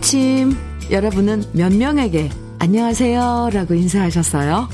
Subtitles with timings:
[0.00, 0.56] 아침
[0.90, 4.66] 여러분은 몇 명에게 안녕하세요 라고 인사하셨어요?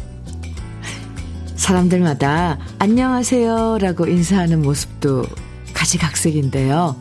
[1.57, 5.25] 사람들마다 안녕하세요 라고 인사하는 모습도
[5.75, 6.95] 가지각색인데요.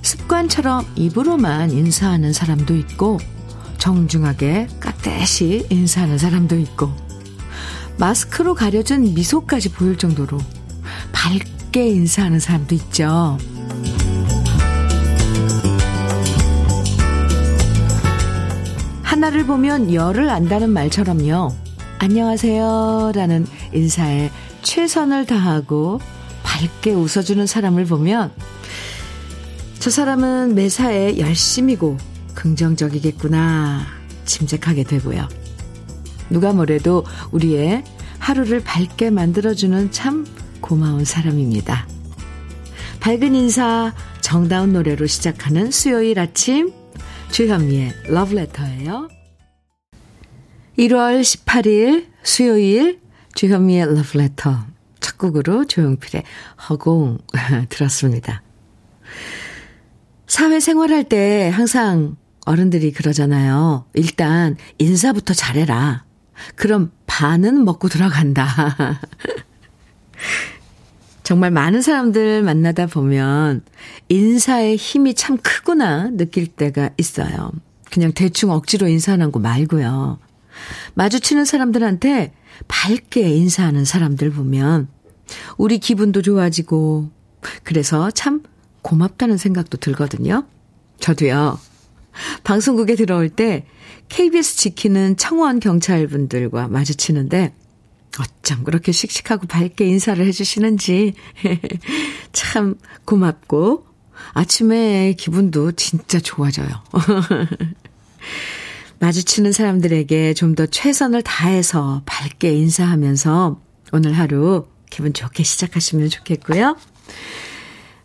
[0.00, 3.18] 습관처럼 입으로만 인사하는 사람도 있고
[3.76, 6.90] 정중하게 깍듯이 인사하는 사람도 있고
[7.98, 10.38] 마스크로 가려진 미소까지 보일 정도로
[11.12, 13.36] 밝게 인사하는 사람도 있죠.
[19.18, 21.52] 하나를 보면 열을 안다는 말처럼요.
[21.98, 24.30] 안녕하세요 라는 인사에
[24.62, 26.00] 최선을 다하고
[26.44, 28.30] 밝게 웃어주는 사람을 보면
[29.80, 31.96] 저 사람은 매사에 열심이고
[32.36, 33.86] 긍정적이겠구나
[34.24, 35.28] 짐작하게 되고요.
[36.30, 37.82] 누가 뭐래도 우리의
[38.20, 40.28] 하루를 밝게 만들어주는 참
[40.60, 41.88] 고마운 사람입니다.
[43.00, 46.72] 밝은 인사, 정다운 노래로 시작하는 수요일 아침,
[47.30, 49.17] 주현미의 러브레터예요.
[50.78, 53.00] 1월 18일 수요일
[53.34, 54.64] 주현미의 러브레터
[55.00, 56.22] 첫 곡으로 조용필의
[56.68, 57.18] 허공
[57.68, 58.42] 들었습니다.
[60.28, 63.86] 사회생활 할 때 항상 어른들이 그러잖아요.
[63.94, 66.04] 일단 인사부터 잘해라.
[66.54, 68.46] 그럼 반은 먹고 들어간다.
[71.24, 73.62] 정말 많은 사람들 만나다 보면
[74.08, 77.50] 인사의 힘이 참 크구나 느낄 때가 있어요.
[77.90, 80.18] 그냥 대충 억지로 인사하는 거 말고요.
[80.94, 82.32] 마주치는 사람들한테
[82.66, 84.88] 밝게 인사하는 사람들 보면
[85.56, 87.10] 우리 기분도 좋아지고
[87.62, 88.42] 그래서 참
[88.82, 90.46] 고맙다는 생각도 들거든요.
[91.00, 91.58] 저도요.
[92.44, 93.64] 방송국에 들어올 때
[94.08, 97.54] KBS 지키는 청원 경찰분들과 마주치는데
[98.18, 101.14] 어쩜 그렇게 씩씩하고 밝게 인사를 해주시는지
[102.32, 103.86] 참 고맙고
[104.32, 106.68] 아침에 기분도 진짜 좋아져요.
[109.00, 113.60] 마주치는 사람들에게 좀 더 최선을 다해서 밝게 인사하면서
[113.92, 116.76] 오늘 하루 기분 좋게 시작하시면 좋겠고요.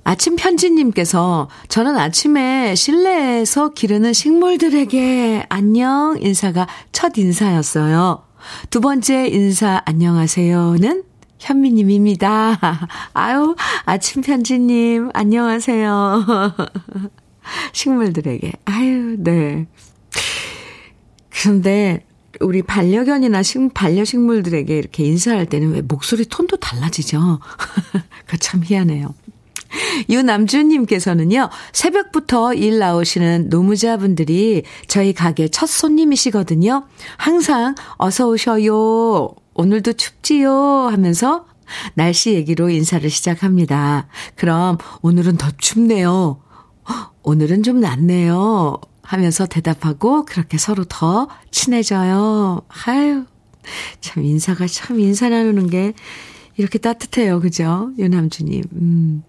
[0.03, 8.23] 아침 편지님께서 저는 아침에 실내에서 기르는 식물들에게 안녕 인사가 첫 인사였어요.
[8.69, 11.03] 두 번째 인사 안녕하세요는
[11.39, 12.59] 현미님입니다.
[13.13, 13.55] 아유,
[13.85, 16.25] 아침 편지님, 안녕하세요.
[17.73, 18.51] 식물들에게.
[18.65, 19.67] 아유, 네.
[21.33, 22.05] 그런데
[22.39, 27.39] 우리 반려견이나 식, 반려식물들에게 이렇게 인사할 때는 왜 목소리 톤도 달라지죠?
[28.27, 29.13] 그 참 희한해요.
[30.09, 36.85] 유남주님께서는요, 새벽부터 일 나오시는 노무자분들이 저희 가게 첫 손님이시거든요.
[37.17, 39.33] 항상 어서 오셔요.
[39.55, 40.51] 오늘도 춥지요.
[40.91, 41.45] 하면서
[41.95, 44.07] 날씨 얘기로 인사를 시작합니다.
[44.35, 46.39] 그럼 오늘은 더 춥네요.
[47.23, 48.79] 오늘은 좀 낫네요.
[49.13, 52.63] 하면서 대답하고 그렇게 서로 더 친해져요.
[52.87, 53.25] 아유,
[54.01, 55.93] 참 인사가 참 인사 나누는 게
[56.57, 57.39] 이렇게 따뜻해요.
[57.39, 57.91] 그죠?
[57.99, 58.63] 유남주님.
[58.73, 59.23] 음.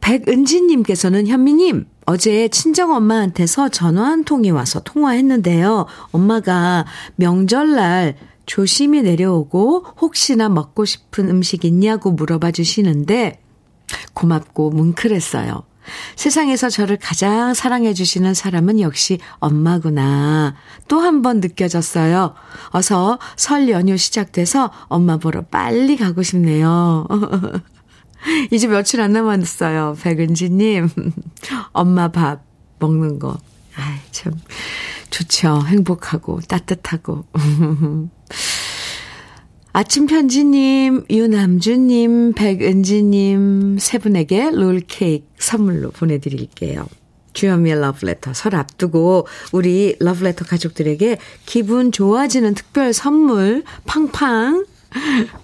[0.00, 5.86] 백은지님께서는 현미님, 어제 친정엄마한테서 전화 한 통이 와서 통화했는데요.
[6.12, 6.86] 엄마가
[7.16, 8.14] 명절날
[8.46, 13.40] 조심히 내려오고 혹시나 먹고 싶은 음식 있냐고 물어봐 주시는데
[14.14, 15.69] 고맙고 뭉클했어요.
[16.16, 20.54] 세상에서 저를 가장 사랑해 주시는 사람은 역시 엄마구나.
[20.88, 22.34] 또 한 번 느껴졌어요.
[22.70, 27.06] 어서 설 연휴 시작돼서 엄마 보러 빨리 가고 싶네요.
[28.52, 29.96] 이제 며칠 안 남았어요.
[30.02, 30.90] 백은지님.
[31.72, 32.42] 엄마 밥
[32.78, 33.38] 먹는 거.
[33.76, 34.34] 아이, 참,
[35.10, 35.62] 좋죠.
[35.66, 37.24] 행복하고, 따뜻하고.
[39.72, 46.86] 아침 편지님, 유남주님, 백은지님 세 분에게 롤케이크 선물로 보내드릴게요.
[47.34, 54.66] 주현미의 러브레터 설 앞두고 우리 러브레터 가족들에게 기분 좋아지는 특별 선물 팡팡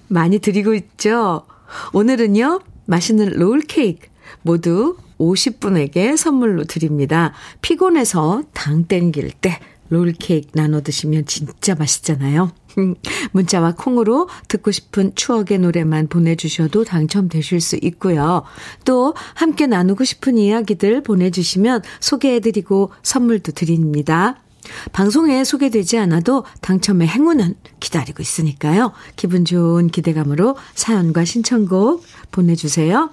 [0.08, 1.46] 많이 드리고 있죠.
[1.92, 4.08] 오늘은요, 맛있는 롤케이크
[4.42, 7.32] 모두 50분에게 선물로 드립니다.
[7.62, 12.50] 피곤해서 당 땡길 때 롤케이크 나눠 드시면 진짜 맛있잖아요.
[13.32, 18.42] 문자와 콩으로 듣고 싶은 추억의 노래만 보내주셔도 당첨되실 수 있고요.
[18.84, 24.36] 또 함께 나누고 싶은 이야기들 보내주시면 소개해드리고 선물도 드립니다.
[24.92, 28.92] 방송에 소개되지 않아도 당첨의 행운은 기다리고 있으니까요.
[29.14, 33.10] 기분 좋은 기대감으로 사연과 신청곡 보내주세요.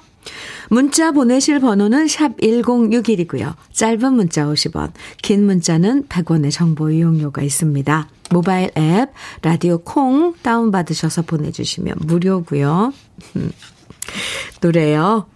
[0.70, 3.56] 문자 보내실 번호는 샵 1061이고요.
[3.72, 4.92] 짧은 문자 50원,
[5.22, 8.08] 긴 문자는 100원의 정보 이용료가 있습니다.
[8.32, 9.12] 모바일 앱
[9.42, 12.94] 라디오 콩 다운 받으셔서 보내 주시면 무료고요.
[14.62, 15.28] 노래요.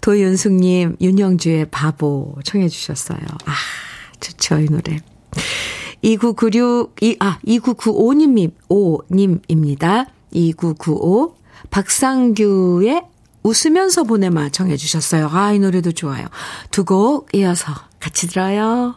[0.00, 3.20] 도윤숙 님, 윤영주의 바보 청해 주셨어요.
[3.44, 3.52] 아,
[4.20, 5.00] 좋죠, 이 노래.
[6.02, 10.06] 2996, 이, 아, 2995님, 5님입니다.
[10.32, 11.36] 2995.
[11.70, 13.02] 박상규의
[13.46, 15.28] 웃으면서 보내마 청해 주셨어요.
[15.30, 16.26] 아, 이 노래도 좋아요.
[16.70, 18.96] 두 곡 이어서 같이 들어요.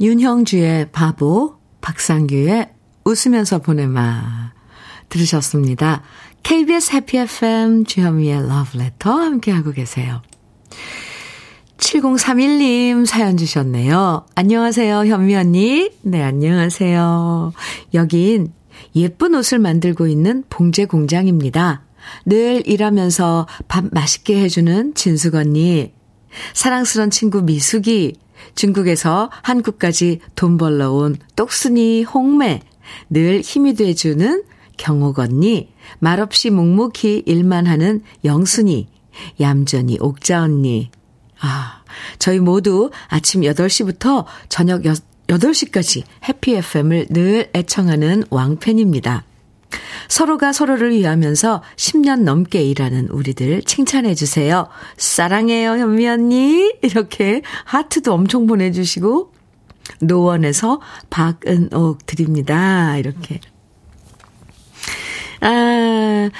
[0.00, 2.70] 윤형주의 바보, 박상규의
[3.04, 4.52] 웃으면서 보내마
[5.08, 6.02] 들으셨습니다.
[6.42, 10.20] KBS 해피 FM 주현미의 러브레터 함께하고 계세요.
[11.78, 14.26] 7031님 사연 주셨네요.
[14.34, 15.90] 안녕하세요, 현미 언니.
[16.02, 17.52] 네, 안녕하세요.
[17.94, 18.52] 여긴
[18.96, 21.83] 예쁜 옷을 만들고 있는 봉제 공장입니다.
[22.24, 25.92] 늘 일하면서 밥 맛있게 해주는 진숙 언니.
[26.52, 28.14] 사랑스런 친구 미숙이.
[28.54, 32.60] 중국에서 한국까지 돈 벌러 온 똑순이 홍매.
[33.10, 34.44] 늘 힘이 돼주는
[34.76, 35.72] 경옥 언니.
[35.98, 38.88] 말없이 묵묵히 일만 하는 영순이.
[39.40, 40.90] 얌전히 옥자 언니.
[41.40, 41.82] 아,
[42.18, 44.82] 저희 모두 아침 8시부터 저녁
[45.26, 49.24] 8시까지 해피 FM을 늘 애청하는 왕팬입니다.
[50.08, 54.68] 서로가 서로를 위하면서 10년 넘게 일하는 우리들 칭찬해 주세요.
[54.96, 56.74] 사랑해요, 현미 언니.
[56.82, 59.32] 이렇게 하트도 엄청 보내주시고,
[60.00, 60.80] 노원에서
[61.10, 62.96] 박은옥 드립니다.
[62.96, 63.40] 이렇게.
[65.40, 66.30] 아,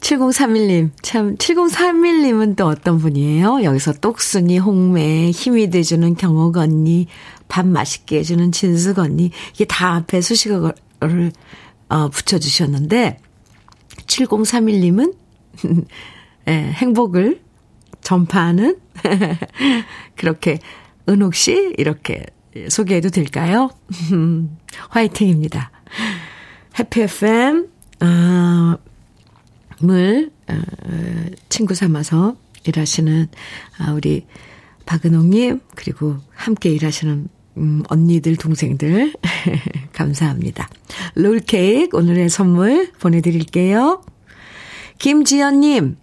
[0.00, 3.64] 7031님, 참, 7031님은 또 어떤 분이에요?
[3.64, 7.08] 여기서 똑순이, 홍매, 힘이 돼주는 경옥 언니,
[7.48, 11.32] 밥 맛있게 해주는 진숙 언니, 이게 다 앞에 수식어를,
[11.88, 13.18] 어, 붙여주셨는데,
[14.06, 15.16] 7031님은,
[16.48, 17.42] 예, 행복을
[18.00, 18.78] 전파하는,
[20.16, 20.58] 그렇게,
[21.08, 22.24] 은옥 씨, 이렇게
[22.68, 23.70] 소개해도 될까요?
[24.90, 25.70] 화이팅입니다.
[26.78, 27.68] 해피 FM,
[28.00, 28.76] 아,
[29.80, 30.54] 물, 어,
[31.48, 33.28] 친구 삼아서 일하시는,
[33.78, 34.26] 아, 우리
[34.84, 39.14] 박은옥님, 그리고 함께 일하시는, 음, 언니들, 동생들,
[39.92, 40.68] 감사합니다.
[41.14, 44.02] 롤케이크 오늘의 선물 보내드릴게요.
[44.98, 45.96] 김지연님,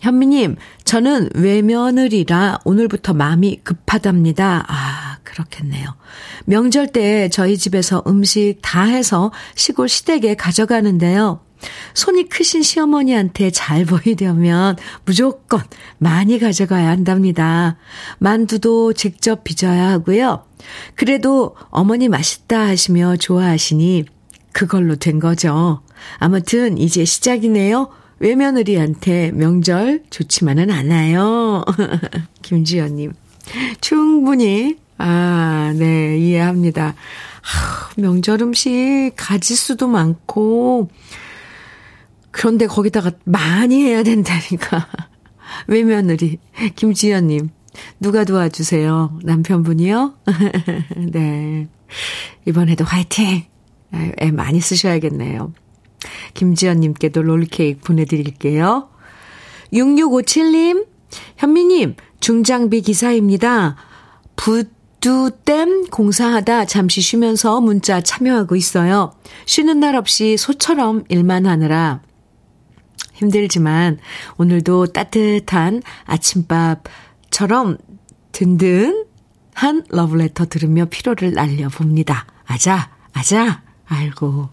[0.00, 4.64] 현미님, 저는 외며느리라 오늘부터 마음이 급하답니다.
[4.68, 5.94] 아, 그렇겠네요.
[6.44, 11.40] 명절 때 저희 집에서 음식 다 해서 시골 시댁에 가져가는데요.
[11.94, 15.60] 손이 크신 시어머니한테 잘 보이려면 무조건
[15.98, 17.76] 많이 가져가야 한답니다.
[18.18, 20.44] 만두도 직접 빚어야 하고요.
[20.94, 24.04] 그래도 어머니 맛있다 하시며 좋아하시니
[24.52, 25.82] 그걸로 된 거죠.
[26.18, 27.90] 아무튼 이제 시작이네요.
[28.20, 31.64] 외며느리한테 명절 좋지만은 않아요.
[32.42, 33.12] 김지연님.
[33.80, 36.94] 충분히, 아, 네, 이해합니다.
[37.42, 40.88] 하, 명절 음식 가지수도 많고,
[42.34, 44.88] 그런데 거기다가 많이 해야 된다니까.
[45.68, 46.38] 외며느리,
[46.74, 47.50] 김지연님.
[48.00, 49.20] 누가 도와주세요?
[49.22, 50.14] 남편분이요?
[51.12, 51.68] 네.
[52.44, 53.44] 이번에도 화이팅!
[54.20, 55.52] 애 많이 쓰셔야겠네요.
[56.34, 58.88] 김지연님께도 롤케이크 보내드릴게요.
[59.72, 60.86] 6657님,
[61.36, 63.76] 현미님, 중장비 기사입니다.
[64.34, 69.12] 부두댐 공사하다 잠시 쉬면서 문자 참여하고 있어요.
[69.46, 72.02] 쉬는 날 없이 소처럼 일만 하느라
[73.14, 73.98] 힘들지만
[74.36, 77.78] 오늘도 따뜻한 아침밥처럼
[78.32, 82.26] 든든한 러브레터 들으며 피로를 날려봅니다.
[82.46, 84.48] 아자, 아자, 아이고.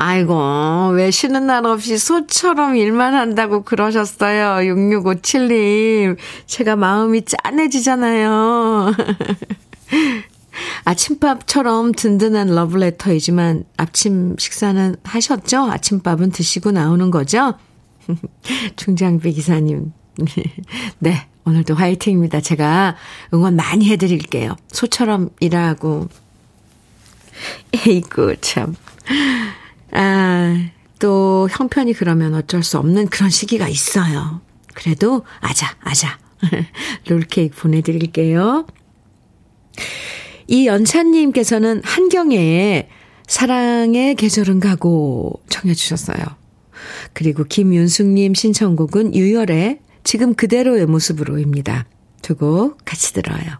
[0.00, 4.72] 아이고, 왜 쉬는 날 없이 소처럼 일만 한다고 그러셨어요.
[4.72, 6.16] 6657님.
[6.46, 8.92] 제가 마음이 짠해지잖아요.
[10.84, 15.70] 아침밥처럼 든든한 러브레터이지만 아침 식사는 하셨죠?
[15.70, 17.54] 아침밥은 드시고 나오는 거죠?
[18.76, 19.92] 중장비 기사님.
[20.98, 22.40] 네, 오늘도 화이팅입니다.
[22.40, 22.96] 제가
[23.32, 24.56] 응원 많이 해드릴게요.
[24.68, 26.08] 소처럼 일하고.
[27.72, 28.74] 에이구, 참.
[29.92, 34.40] 아, 또 형편이 그러면 어쩔 수 없는 그런 시기가 있어요.
[34.74, 36.18] 그래도 아자, 아자.
[37.08, 38.66] 롤케이크 보내드릴게요.
[40.48, 42.88] 이 연찬님께서는 한경애의
[43.26, 46.16] 사랑의 계절은 가고 청해주셨어요.
[47.12, 51.86] 그리고 김윤숙님 신청곡은 유열의 지금 그대로의 모습으로입니다.
[52.22, 53.58] 두 곡 같이 들어요.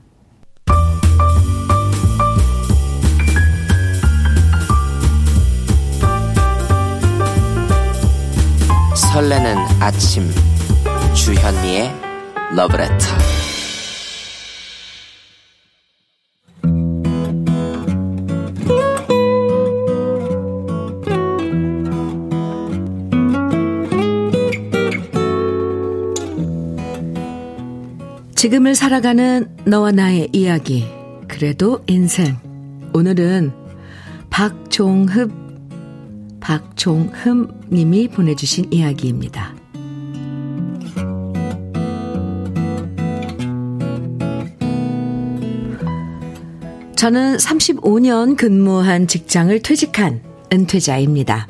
[9.13, 10.29] 설레는 아침
[11.15, 11.91] 주현미의
[12.55, 13.38] 러브레터
[28.39, 30.87] 지금을 살아가는 너와 나의 이야기.
[31.27, 32.37] 그래도 인생.
[32.95, 33.51] 오늘은
[34.31, 35.33] 박종흡,
[36.39, 39.57] 박종흠 님이 보내주신 이야기입니다.
[46.95, 51.49] 저는 35년 근무한 직장을 퇴직한 은퇴자입니다.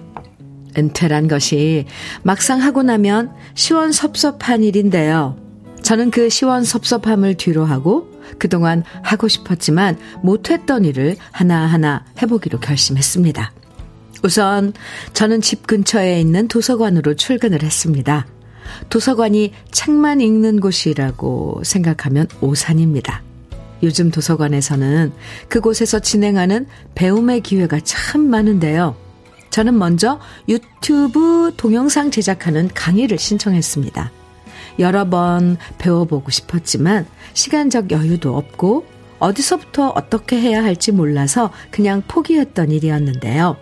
[0.78, 1.84] 은퇴란 것이
[2.22, 5.47] 막상 하고 나면 시원섭섭한 일인데요.
[5.88, 13.52] 저는 그 시원섭섭함을 뒤로 하고 그동안 하고 싶었지만 못했던 일을 하나하나 해보기로 결심했습니다.
[14.22, 14.74] 우선
[15.14, 18.26] 저는 집 근처에 있는 도서관으로 출근을 했습니다.
[18.90, 23.22] 도서관이 책만 읽는 곳이라고 생각하면 오산입니다.
[23.82, 25.10] 요즘 도서관에서는
[25.48, 26.66] 그곳에서 진행하는
[26.96, 28.94] 배움의 기회가 참 많은데요.
[29.48, 34.17] 저는 먼저 유튜브 동영상 제작하는 강의를 신청했습니다.
[34.78, 38.86] 여러 번 배워보고 싶었지만 시간적 여유도 없고
[39.18, 43.56] 어디서부터 어떻게 해야 할지 몰라서 그냥 포기했던 일이었는데요.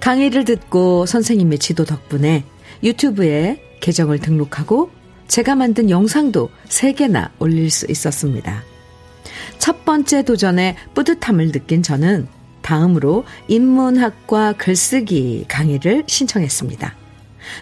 [0.00, 2.44] 강의를 듣고 선생님의 지도 덕분에
[2.82, 4.90] 유튜브에 계정을 등록하고
[5.28, 8.62] 제가 만든 영상도 3개나 올릴 수 있었습니다.
[9.58, 12.28] 첫 번째 도전에 뿌듯함을 느낀 저는
[12.62, 17.03] 다음으로 인문학과 글쓰기 강의를 신청했습니다.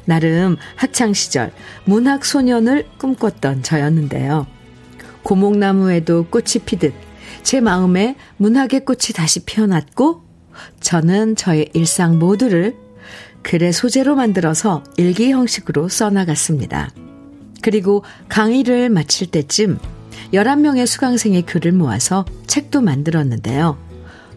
[0.05, 1.53] 나름 학창시절
[1.85, 4.47] 문학소년을 꿈꿨던 저였는데요.
[5.23, 6.93] 고목나무에도 꽃이 피듯
[7.43, 10.23] 제 마음에 문학의 꽃이 다시 피어났고
[10.81, 12.77] 저는 저의 일상 모두를
[13.43, 16.91] 글의 소재로 만들어서 일기 형식으로 써나갔습니다.
[17.63, 19.79] 그리고 강의를 마칠 때쯤
[20.33, 23.79] 11명의 수강생의 글을 모아서 책도 만들었는데요.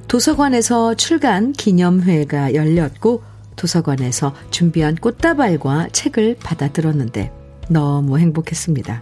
[0.08, 3.24] 도서관에서 출간 기념회가 열렸고
[3.56, 7.32] 도서관에서 준비한 꽃다발과 책을 받아 들었는데
[7.70, 9.02] 너무 행복했습니다.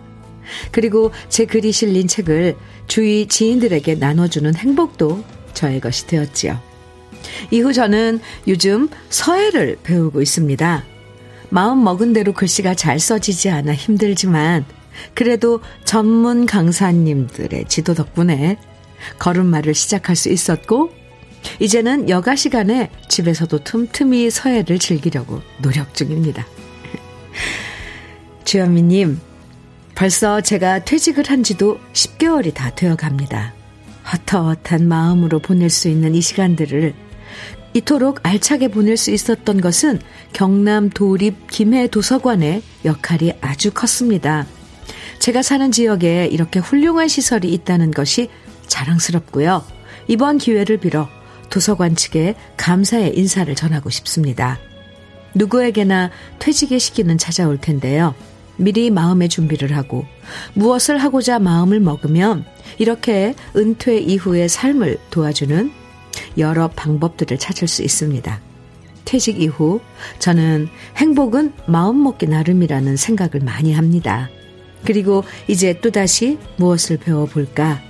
[0.72, 2.56] 그리고 제 글이 실린 책을
[2.88, 6.60] 주위 지인들에게 나눠주는 행복도 저의 것이 되었지요.
[7.52, 10.84] 이후 저는 요즘 서예를 배우고 있습니다.
[11.50, 14.66] 마음 먹은 대로 글씨가 잘 써지지 않아 힘들지만
[15.14, 18.58] 그래도 전문 강사님들의 지도 덕분에
[19.20, 20.92] 걸음마를 시작할 수 있었고
[21.60, 26.46] 이제는 여가 시간에 집에서도 틈틈이 서예를 즐기려고 노력 중입니다.
[28.46, 29.20] 주현미님,
[29.96, 33.54] 벌써 제가 퇴직을 한 지도 10개월이 다 되어 갑니다.
[34.34, 36.94] 헛헛한 마음으로 보낼 수 있는 이 시간들을
[37.74, 40.00] 이토록 알차게 보낼 수 있었던 것은
[40.34, 44.46] 경남 도립 김해 도서관의 역할이 아주 컸습니다.
[45.20, 48.30] 제가 사는 지역에 이렇게 훌륭한 시설이 있다는 것이
[48.68, 49.64] 자랑스럽고요.
[50.08, 51.10] 이번 기회를 빌어
[51.50, 54.60] 도서관 측에 감사의 인사를 전하고 싶습니다.
[55.36, 58.14] 누구에게나 퇴직의 시기는 찾아올 텐데요.
[58.58, 60.06] 미리 마음의 준비를 하고
[60.54, 62.46] 무엇을 하고자 마음을 먹으면
[62.78, 65.72] 이렇게 은퇴 이후의 삶을 도와주는
[66.38, 68.40] 여러 방법들을 찾을 수 있습니다.
[69.06, 69.82] 퇴직 이후
[70.20, 74.30] 저는 행복은 마음먹기 나름이라는 생각을 많이 합니다.
[74.86, 77.82] 그리고 이제 또다시 무엇을 배워볼까?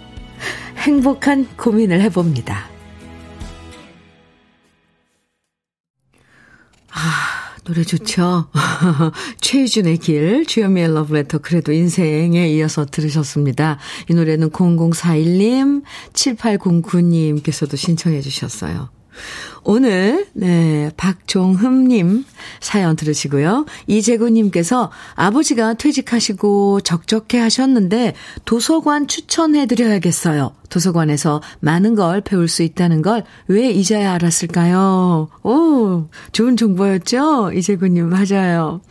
[0.78, 2.73] 행복한 고민을 해봅니다.
[6.94, 8.48] 아, 노래 좋죠?
[9.42, 13.80] 최희준의 길, 주현미의 러브레터, 그래도 인생에 이어서 들으셨습니다.
[14.10, 15.84] 이 노래는 0041님,
[16.14, 18.90] 7809님께서도 신청해 주셨어요.
[19.64, 22.26] 오늘, 네, 박종흠님
[22.60, 23.66] 사연 들으시고요.
[23.88, 28.14] 이재구님께서 아버지가 퇴직하시고 적적해 하셨는데
[28.46, 30.54] 도서관 추천해드려야겠어요.
[30.70, 35.30] 도서관에서 많은 걸 배울 수 있다는 걸 왜 이제야 알았을까요?
[35.44, 37.52] 오, 좋은 정보였죠?
[37.54, 38.82] 이재구님, 맞아요.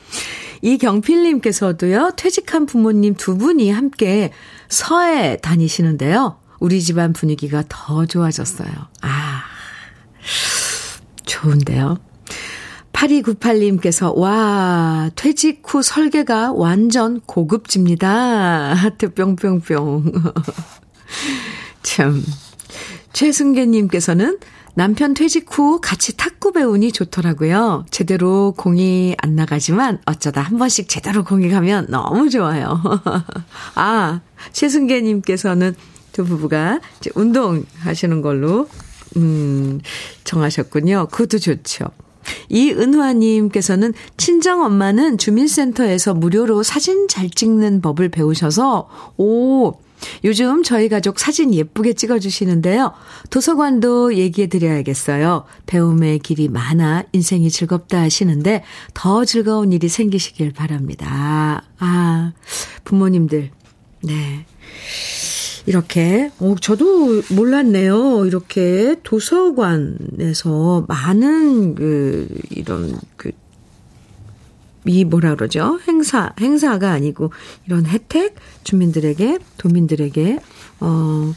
[0.63, 4.33] 이경필님께서도요, 퇴직한 부모님 두 분이 함께
[4.69, 6.39] 서해 다니시는데요.
[6.61, 8.71] 우리 집안 분위기가 더 좋아졌어요.
[9.01, 9.32] 아,
[11.43, 11.99] 좋은데요.
[12.93, 18.75] 8298님께서, 와, 퇴직 후 설계가 완전 고급집니다.
[18.75, 20.13] 하트 뿅뿅뿅.
[21.83, 22.23] 참.
[23.13, 24.39] 최승계님께서는
[24.75, 27.85] 남편 퇴직 후 같이 탁구 배우니 좋더라고요.
[27.91, 32.81] 제대로 공이 안 나가지만 어쩌다 한 번씩 제대로 공이 가면 너무 좋아요.
[33.75, 34.21] 아,
[34.53, 35.75] 최승계님께서는
[36.13, 38.69] 두 부부가 이제 운동하시는 걸로
[39.17, 39.81] 음,
[40.25, 41.09] 정하셨군요.
[41.11, 41.87] 그것도 좋죠.
[42.49, 49.75] 이은화님께서는 친정 엄마는 주민센터에서 무료로 사진 잘 찍는 법을 배우셔서, 오,
[50.25, 52.93] 요즘 저희 가족 사진 예쁘게 찍어주시는데요.
[53.31, 55.45] 도서관도 얘기해 드려야겠어요.
[55.67, 58.65] 배움의 길이 많아 인생이 즐겁다 하시는데
[58.95, 61.65] 더 즐거운 일이 생기시길 바랍니다.
[61.79, 62.33] 아,
[62.85, 63.51] 부모님들.
[64.03, 64.47] 네.
[65.67, 68.27] 이렇게, 어, 저도 몰랐네요.
[68.27, 73.31] 이렇게 도서관에서 많은 그, 이런 그,
[74.85, 75.79] 이 뭐라 그러죠?
[75.87, 77.33] 행사, 행사가 아니고
[77.67, 80.39] 이런 혜택 주민들에게, 도민들에게,
[80.81, 81.33] 어,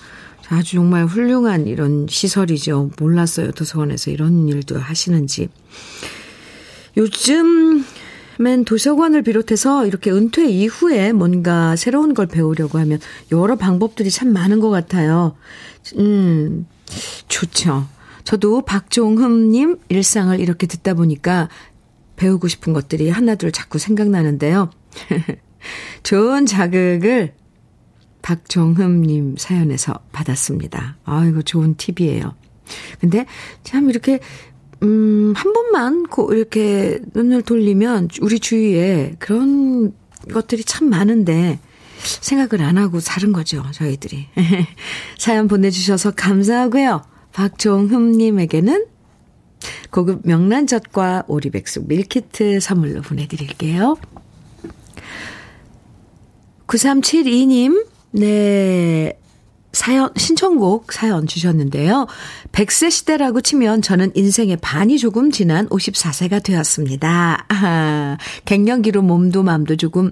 [0.50, 2.92] 아주 정말 훌륭한 이런 시설이죠.
[3.00, 3.52] 몰랐어요.
[3.52, 5.50] 도서관에서 이런 일도 하시는지.
[6.98, 7.84] 요즘
[8.40, 13.00] 엔 도서관을 비롯해서 이렇게 은퇴 이후에 뭔가 새로운 걸 배우려고 하면
[13.32, 15.36] 여러 방법들이 참 많은 것 같아요.
[15.98, 16.68] 음,
[17.28, 17.88] 좋죠.
[18.24, 21.48] 저도 박종흠님 일상을 이렇게 듣다 보니까
[22.16, 24.72] 배우고 싶은 것들이 하나둘 자꾸 생각나는데요.
[26.04, 27.34] 좋은 자극을
[28.22, 30.98] 박종흠님 사연에서 받았습니다.
[31.06, 32.34] 아이고, 좋은 팁이에요.
[33.00, 33.26] 근데
[33.64, 34.20] 참 이렇게,
[34.84, 39.94] 음, 한 번만 고 이렇게 눈을 돌리면 우리 주위에 그런
[40.34, 41.60] 것들이 참 많은데
[42.22, 44.28] 생각을 안 하고 사는 거죠, 저희들이.
[45.18, 47.04] 사연 보내주셔서 감사하고요.
[47.34, 48.86] 박종흠님에게는
[49.92, 53.98] 고급 명란젓과 오리백숙 밀키트 선물로 보내드릴게요.
[56.68, 59.18] 9372님, 네.
[59.76, 62.08] 사연, 신청곡 사연 주셨는데요.
[62.54, 67.46] 100세 시대라고 치면 저는 인생의 반이 조금 지난 54세가 되었습니다.
[67.50, 70.12] 아, 갱년기로 몸도 마음도 조금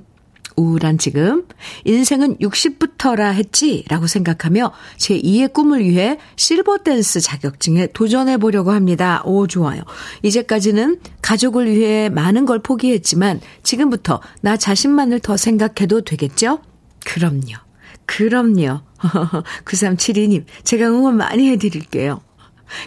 [0.58, 1.48] 우울한 지금
[1.86, 9.22] 인생은 60부터라 했지 라고 생각하며 제 2의 꿈을 위해 실버 댄스 자격증에 도전해 보려고 합니다.
[9.25, 9.82] 오 좋아요.
[10.22, 16.60] 이제까지는 가족을 위해 많은 걸 포기했지만 지금부터 나 자신만을 더 생각해도 되겠죠?
[17.06, 17.72] 그럼요.
[18.06, 18.82] 그럼요.
[19.65, 22.21] 9372님, 제가 응원 많이 해드릴게요.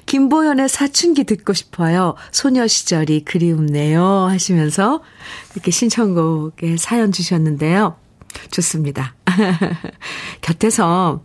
[0.07, 2.15] 김보연의 사춘기 듣고 싶어요.
[2.33, 4.03] 소녀 시절이 그리움네요.
[4.03, 5.03] 하시면서
[5.55, 7.97] 이렇게 신청곡에 사연 주셨는데요.
[8.51, 9.15] 좋습니다.
[10.41, 11.23] 곁에서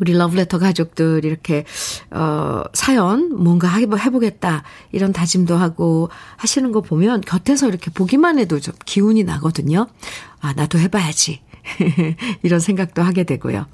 [0.00, 1.64] 우리 러브레터 가족들 이렇게
[2.10, 8.74] 어 사연 뭔가 해보겠다 이런 다짐도 하고 하시는 거 보면 곁에서 이렇게 보기만 해도 좀
[8.84, 9.86] 기운이 나거든요.
[10.40, 11.40] 아 나도 해봐야지
[12.42, 13.66] 이런 생각도 하게 되고요.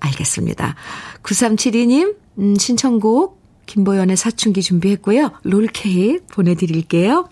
[0.00, 0.74] 알겠습니다.
[1.22, 5.32] 9372님, 음, 신청곡, 김보연의 사춘기 준비했고요.
[5.44, 7.28] 롤케이크 보내드릴게요.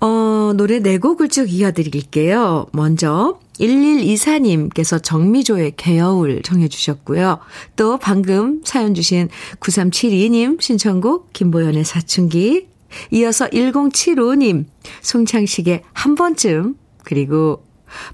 [0.00, 2.66] 어, 노래 네 곡을 쭉 이어드릴게요.
[2.72, 7.38] 먼저, 1124님께서 정미조의 개여울 정해주셨고요.
[7.76, 9.28] 또 방금 사연 주신
[9.60, 12.68] 9372님 신청곡 김보연의 사춘기.
[13.10, 14.66] 이어서 1075님
[15.02, 17.64] 송창식의 한 번쯤 그리고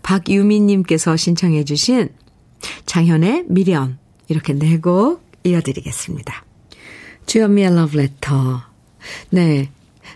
[0.02, 2.08] 박유민님께서 신청해 주신
[2.86, 6.44] 장현의 미련 이렇게 네 곡 이어드리겠습니다.
[7.26, 8.62] 주현미의 러브레터
[9.30, 9.70] 네.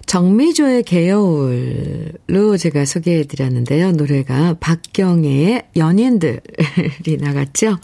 [0.07, 3.93] 정미조의 개여울로 제가 소개해 드렸는데요.
[3.93, 7.79] 노래가 박경애의 연인들이 나갔죠.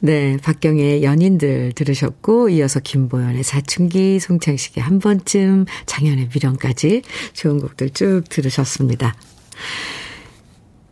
[0.00, 7.02] 네, 박경애의 연인들 들으셨고, 이어서 김보연의 사춘기, 송창식의 한 번쯤, 장현의 미련까지
[7.34, 9.14] 좋은 곡들 쭉 들으셨습니다.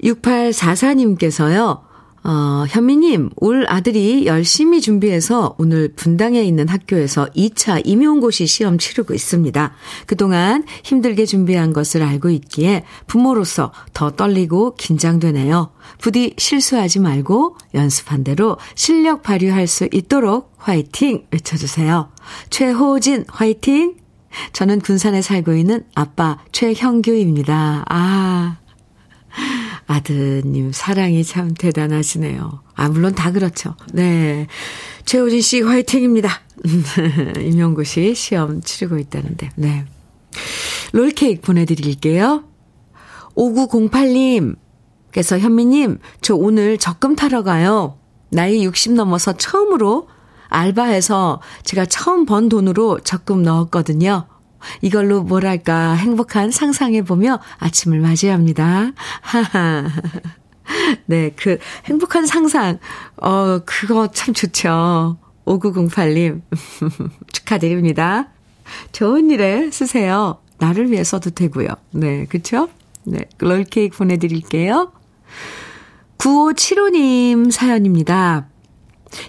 [0.03, 1.91] 6844님께서요,
[2.23, 9.73] 어, 현미님, 올 아들이 열심히 준비해서 오늘 분당에 있는 학교에서 2차 임용고시 시험 치르고 있습니다.
[10.07, 15.71] 그동안 힘들게 준비한 것을 알고 있기에 부모로서 더 떨리고 긴장되네요.
[15.99, 22.11] 부디 실수하지 말고 연습한 대로 실력 발휘할 수 있도록 화이팅 외쳐주세요.
[22.51, 23.95] 최호진 화이팅!
[24.53, 27.85] 저는 군산에 살고 있는 아빠 최형규입니다.
[27.89, 28.59] 아,
[29.91, 32.63] 아드님 사랑이 참 대단하시네요.
[32.77, 33.75] 아, 물론 다 그렇죠.
[33.93, 34.47] 네.
[35.05, 36.31] 최호진 씨 화이팅입니다.
[37.41, 39.51] 임용고시 시험 치르고 있다는데.
[39.57, 39.85] 네.
[40.93, 42.45] 롤케이크 보내드릴게요.
[43.35, 47.99] 5908님께서 현미님, 저 오늘 적금 타러 가요.
[48.29, 50.07] 나이 60 넘어서 처음으로
[50.51, 54.29] 알바해서 제가 처음 번 돈으로 적금 넣었거든요.
[54.81, 58.93] 이걸로 뭐랄까 행복한 상상해보며 아침을 맞이합니다.
[59.21, 59.89] 하하.
[61.07, 62.79] 네, 그 행복한 상상,
[63.17, 65.19] 어, 그거 참 좋죠.
[65.45, 66.43] 5908님,
[67.33, 68.29] 축하드립니다.
[68.93, 70.39] 좋은 일에 쓰세요.
[70.59, 71.69] 나를 위해서도 되고요.
[71.93, 72.69] 네, 그쵸?
[73.05, 74.93] 네, 롤케이크 보내드릴게요.
[76.19, 78.49] 9575님 사연입니다.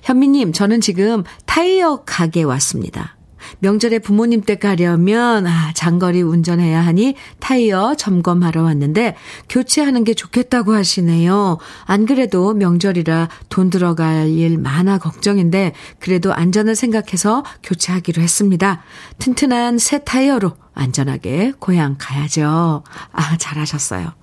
[0.04, 3.16] 현미님, 저는 지금 타이어 가게 왔습니다.
[3.60, 9.16] 명절에 부모님 댁 가려면 아, 장거리 운전해야 하니 타이어 점검하러 왔는데
[9.50, 11.58] 교체하는 게 좋겠다고 하시네요.
[11.86, 18.82] 안 그래도 명절이라 돈 들어갈 일 많아 걱정인데 그래도 안전을 생각해서 교체하기로 했습니다.
[19.20, 22.84] 튼튼한 새 타이어로 안전하게 고향 가야죠.
[23.12, 24.14] 아, 잘하셨어요.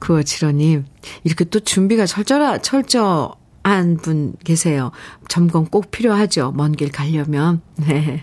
[0.00, 0.84] 구호칠호님,
[1.24, 4.92] 이렇게 또 준비가 철저하, 철저 한 분 계세요.
[5.28, 6.52] 점검 꼭 필요하죠.
[6.54, 7.62] 먼 길 가려면.
[7.76, 8.22] 네.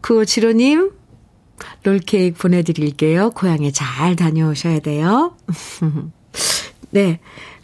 [0.00, 0.90] 구호칠호님,
[1.84, 3.30] 롤케이크 보내드릴게요.
[3.30, 5.36] 고향에 잘 다녀오셔야 돼요.
[6.90, 7.20] 네.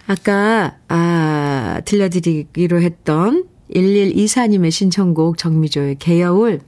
[0.06, 6.60] 아까, 아, 들려드리기로 했던 1124님의 신청곡 정미조의 개여울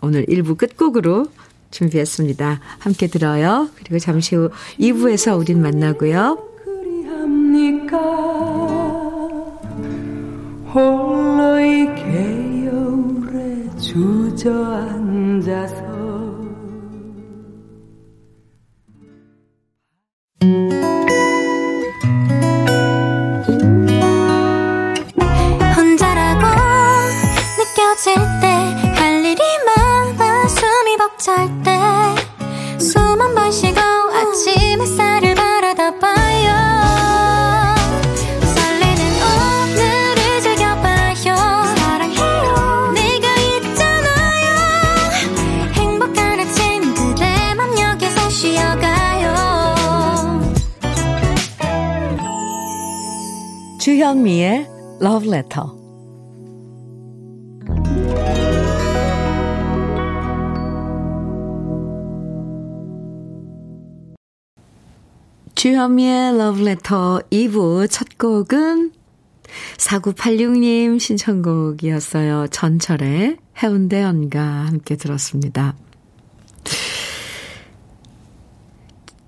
[0.00, 1.26] 오늘 1부 끝곡으로
[1.70, 2.60] 준비했습니다.
[2.78, 3.68] 함께 들어요.
[3.74, 6.50] 그리고 잠시 후 2부에서 우린 만나고요.
[6.64, 7.98] 그리합니까?
[10.72, 12.33] 홀로이 개여울에
[13.78, 15.64] 주저앉아서
[55.34, 55.64] Love Letter.
[65.54, 68.92] 주현미의 Letter 2부 첫 곡은
[69.76, 72.46] 4986님 신청곡이었어요.
[72.48, 75.74] 전철의 해운대 연가 함께 들었습니다.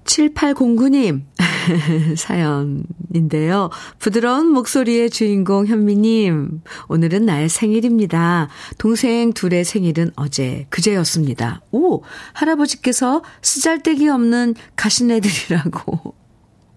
[0.04, 1.22] 7809님
[2.16, 3.70] 사연인데요.
[3.98, 8.48] 부드러운 목소리의 주인공 현미님, 오늘은 나의 생일입니다.
[8.78, 11.62] 동생 둘의 생일은 어제, 그제였습니다.
[11.72, 12.02] 오,
[12.32, 16.14] 할아버지께서 쓰잘데기 없는 가신애들이라고.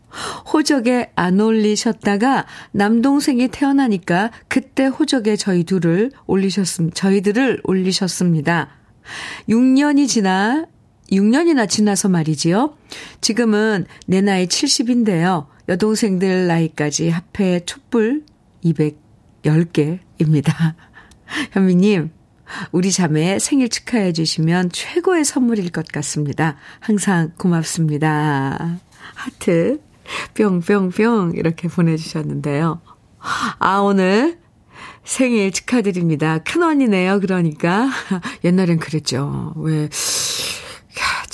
[0.51, 8.69] 호적에 안 올리셨다가 남동생이 태어나니까 그때 호적에 저희 둘을 올리셨음, 저희들을 올리셨습니다.
[9.47, 10.65] 6년이 지나
[11.11, 12.75] 6년이나 지나서 말이지요.
[13.21, 15.47] 지금은 내 나이 70인데요.
[15.67, 18.23] 여동생들 나이까지 합해 촛불
[18.63, 20.75] 210개입니다.
[21.51, 22.11] 현미님,
[22.71, 26.57] 우리 자매 생일 축하해 주시면 최고의 선물일 것 같습니다.
[26.79, 28.79] 항상 고맙습니다.
[29.13, 29.81] 하트,
[30.35, 32.81] 뿅뿅뿅, 이렇게 보내주셨는데요.
[33.59, 34.39] 아, 오늘
[35.03, 36.39] 생일 축하드립니다.
[36.39, 37.89] 큰언니네요, 그러니까.
[38.43, 39.53] 옛날엔 그랬죠.
[39.57, 39.89] 왜,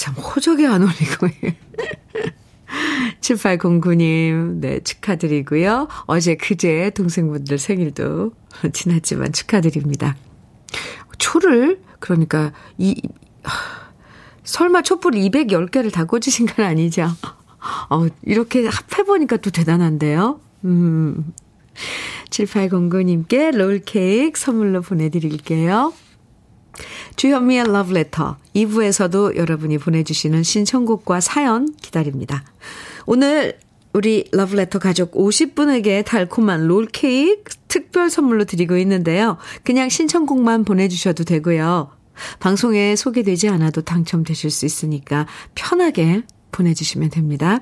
[0.06, 1.28] 참, 호적에 안 올리고.
[3.22, 5.88] 7809님, 네, 축하드리고요.
[6.06, 8.32] 어제 그제 동생분들 생일도
[8.72, 10.16] 지났지만 축하드립니다.
[11.18, 13.02] 초를, 그러니까, 이,
[14.44, 17.08] 설마 촛불 210개를 다 꽂으신 건 아니죠?
[17.90, 20.40] 어, 이렇게 합해보니까 또 대단한데요?
[20.66, 21.34] 음.
[22.30, 25.94] 7809님께 롤케이크 선물로 보내드릴게요.
[27.16, 32.44] 주현미의 러브레터 2부에서도 여러분이 보내주시는 신청곡과 사연 기다립니다.
[33.06, 33.58] 오늘
[33.94, 39.38] 우리 러브레터 가족 50분에게 달콤한 롤케이크 특별 선물로 드리고 있는데요.
[39.64, 41.92] 그냥 신청곡만 보내주셔도 되고요.
[42.40, 47.60] 방송에 소개되지 않아도 당첨되실 수 있으니까 편하게 보내주시면 됩니다.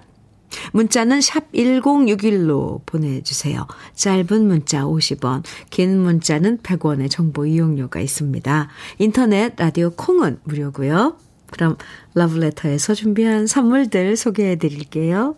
[0.72, 3.68] 문자는 샵 1061로 보내주세요.
[3.96, 8.70] 짧은 문자 50원, 긴 문자는 100원의 정보 이용료가 있습니다.
[9.00, 11.18] 인터넷 라디오 콩은 무료고요.
[11.52, 11.78] 그럼
[12.16, 15.36] 러브레터에서 준비한 선물들 소개해 드릴게요.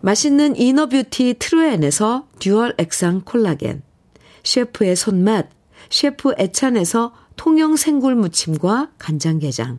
[0.00, 3.82] 맛있는 inner beauty 트루엔에서 dual 액상 콜라겐,
[4.44, 5.48] 셰프의 손맛,
[5.90, 9.78] 셰프 애찬에서 통영 생굴 무침과 간장게장,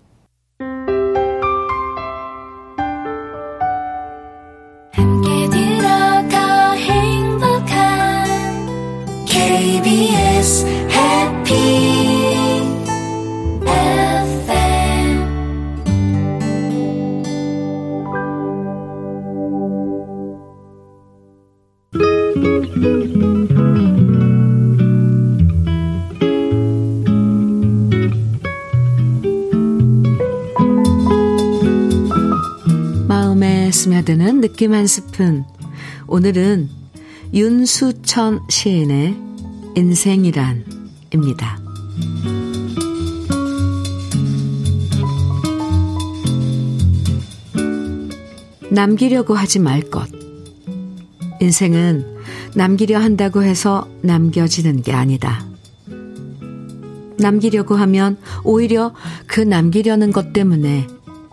[9.25, 10.90] KBS
[34.41, 35.45] 느낌 한 스푼.
[36.07, 36.67] 오늘은
[37.31, 39.15] 윤수천 시인의
[39.75, 41.59] 인생이란입니다.
[48.71, 50.09] 남기려고 하지 말 것.
[51.39, 52.17] 인생은
[52.55, 55.45] 남기려 한다고 해서 남겨지는 게 아니다.
[57.19, 58.95] 남기려고 하면 오히려
[59.27, 60.87] 그 남기려는 것 때문에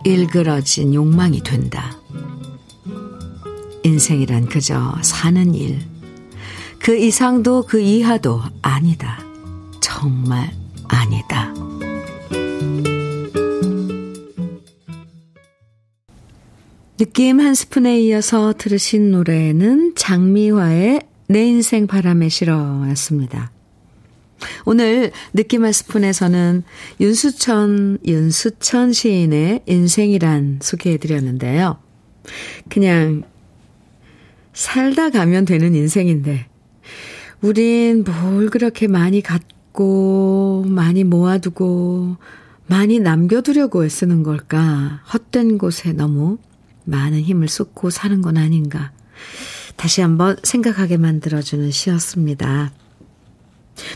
[0.05, 1.97] 일그러진 욕망이 된다.
[3.83, 5.79] 인생이란 그저 사는 일.
[6.79, 9.19] 그 이상도 그 이하도 아니다.
[9.81, 10.51] 정말
[10.87, 11.53] 아니다.
[16.97, 23.51] 느낌 한 스푼에 이어서 들으신 노래는 장미화의 내 인생 바람에 실어였습니다.
[24.65, 26.63] 오늘 느낌 한 스푼에서는
[26.99, 31.77] 윤수천, 윤수천 시인의 인생이란 소개해드렸는데요.
[32.69, 33.23] 그냥
[34.59, 36.47] 살다 가면 되는 인생인데,
[37.39, 42.17] 우린 뭘 그렇게 많이 갖고, 많이 모아두고,
[42.67, 45.01] 많이 남겨두려고 애쓰는 걸까?
[45.13, 46.39] 헛된 곳에 너무
[46.83, 48.91] 많은 힘을 쏟고 사는 건 아닌가?
[49.77, 52.73] 다시 한번 생각하게 만들어주는 시였습니다.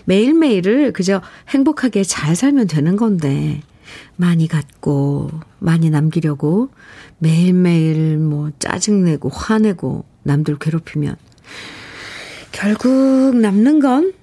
[0.06, 3.62] 매일매일을 그저 행복하게 잘 살면 되는 건데,
[4.16, 6.70] 많이 갖고, 많이 남기려고,
[7.18, 11.16] 매일매일 뭐 짜증내고, 화내고, 남들 괴롭히면
[12.52, 14.14] 결국 남는 건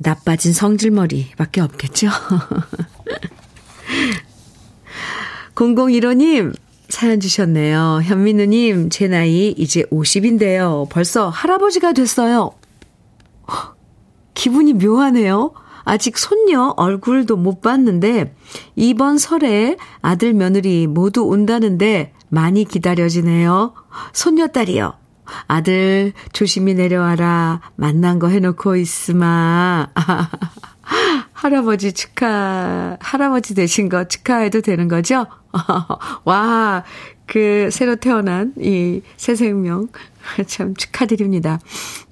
[0.00, 2.08] 나빠진 성질머리밖에 없겠죠.
[5.54, 6.54] 0015님,
[6.88, 8.00] 사연 주셨네요.
[8.02, 10.88] 현민우님, 제 나이 이제 50인데요.
[10.88, 12.52] 벌써 할아버지가 됐어요.
[14.34, 15.52] 기분이 묘하네요.
[15.84, 18.34] 아직 손녀 얼굴도 못 봤는데,
[18.74, 23.74] 이번 설에 아들 며느리 모두 온다는데, 많이 기다려지네요.
[24.12, 24.94] 손녀딸이요.
[25.46, 27.60] 아들 조심히 내려와라.
[27.76, 29.88] 만난 거 해놓고 있으마.
[31.32, 35.26] 할아버지 축하, 할아버지 되신 거 축하해도 되는 거죠?
[36.24, 36.84] 와,
[37.26, 39.88] 그 새로 태어난 이 새 생명
[40.46, 41.60] 참 축하드립니다.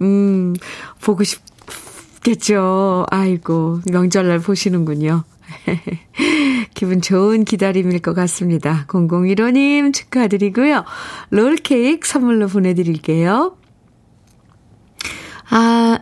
[0.03, 0.55] 음,
[1.03, 3.07] 보고 싶겠죠.
[3.11, 5.25] 아이고, 명절날 보시는군요.
[6.75, 8.85] 기분 좋은 기다림일 것 같습니다.
[8.89, 10.85] 0015님 축하드리고요.
[11.31, 13.57] 롤케이크 선물로 보내드릴게요.
[15.51, 15.99] 아,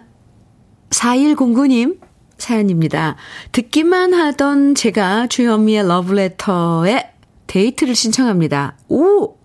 [0.90, 1.98] 4109님
[2.38, 3.16] 사연입니다.
[3.52, 7.11] 듣기만 하던 제가 주현미의 러브레터에
[7.46, 8.76] 데이트를 신청합니다.
[8.88, 9.37] 오!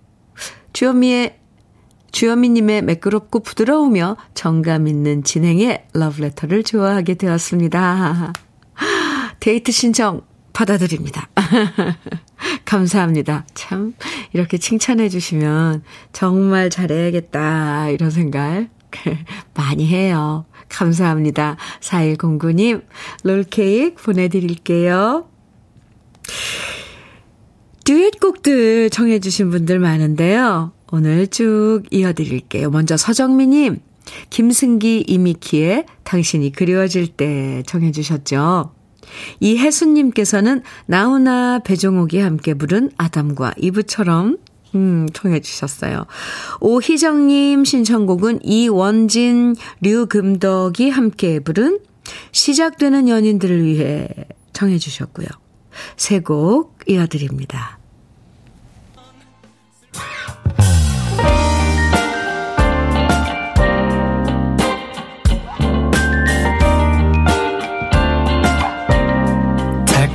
[0.74, 1.38] 주현미의
[2.12, 8.34] 주현미님의 매끄럽고 부드러우며 정감 있는 진행의 러브레터를 좋아하게 되었습니다.
[9.42, 10.22] 데이트 신청
[10.54, 11.28] 받아드립니다.
[12.64, 13.46] 감사합니다.
[13.56, 13.96] 참,
[14.34, 18.68] 이렇게 칭찬해 주시면 정말 잘해야겠다, 이런 생각
[19.56, 20.46] 많이 해요.
[20.70, 21.58] 감사합니다.
[21.80, 22.84] 4109님,
[23.24, 25.28] 롤케이크 보내드릴게요.
[27.84, 30.72] 듀엣곡들 청해주신 분들 많은데요.
[30.92, 32.70] 오늘 쭉 이어드릴게요.
[32.70, 33.80] 먼저 서정미님,
[34.30, 38.81] 김승기 이미키의 당신이 그리워질 때 청해주셨죠.
[39.40, 44.38] 이혜수님께서는 나훈아 배종옥이 함께 부른 아담과 이브처럼
[44.76, 46.06] 음, 통해 주셨어요.
[46.62, 51.80] 오희정님 신청곡은 이원진, 류금덕이 함께 부른
[52.32, 54.08] 시작되는 연인들을 위해
[54.54, 55.28] 청해 주셨고요.
[55.98, 57.81] 세 곡 이어드립니다.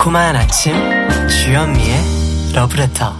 [0.06, 0.72] 달콤한 아침
[1.28, 1.96] 주현미의
[2.54, 3.12] 러브레터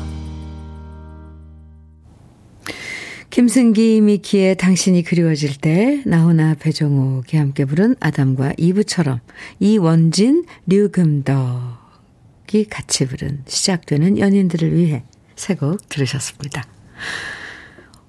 [3.28, 9.18] 김승기 미키의 당신이 그리워질 때 나훈아 배정옥이 함께 부른 아담과 이브처럼
[9.58, 11.66] 이원진 류금덕이
[12.70, 15.02] 같이 부른 시작되는 연인들을 위해
[15.34, 16.62] 새곡 들으셨습니다.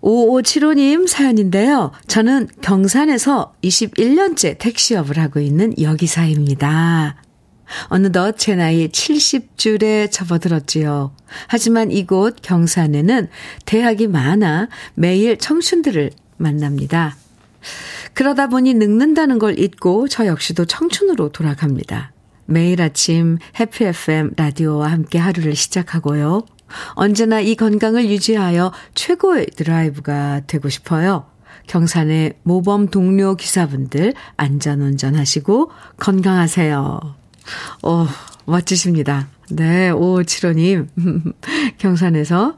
[0.02, 1.94] 5575님 사연인데요.
[2.06, 7.24] 저는 경산에서 21년째 택시업을 하고 있는 여기사입니다.
[7.88, 11.14] 어느덧 제 나이 70줄에 접어들었지요.
[11.48, 13.28] 하지만 이곳 경산에는
[13.66, 17.16] 대학이 많아 매일 청춘들을 만납니다.
[18.14, 22.14] 그러다 보니 늙는다는 걸 잊고 저 역시도 청춘으로 돌아갑니다.
[22.46, 26.46] 매일 아침 해피 FM 라디오와 함께 하루를 시작하고요.
[26.94, 31.26] 언제나 이 건강을 유지하여 최고의 드라이브가 되고 싶어요.
[31.68, 37.27] 경산의 모범 동료 기사분들 안전운전 하시고 건강하세요.
[37.84, 38.08] 어,
[38.46, 39.28] 멋지십니다.
[39.50, 40.88] 네, 5575님.
[41.78, 42.58] 경산에서,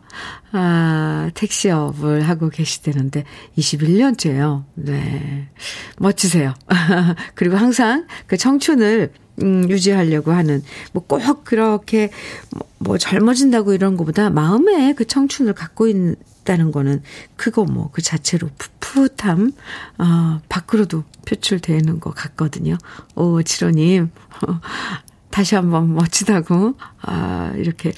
[0.51, 3.25] 아, 택시업을 하고 계시다는데,
[3.57, 4.65] 21년째요.
[4.75, 5.49] 네.
[5.97, 6.53] 멋지세요.
[7.35, 12.09] 그리고 항상 그 청춘을, 음, 유지하려고 하는, 뭐 꼭 그렇게,
[12.51, 17.01] 뭐, 뭐 젊어진다고 이런 것보다 마음에 그 청춘을 갖고 있다는 거는
[17.35, 19.51] 그거 뭐 그 자체로 풋풋함,
[19.99, 22.77] 어, 밖으로도 표출되는 것 같거든요.
[23.15, 24.11] 오, 칠호님.
[25.31, 27.91] 다시 한번 멋지다고, 아, 이렇게